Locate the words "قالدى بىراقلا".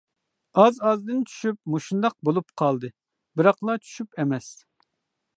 2.61-3.75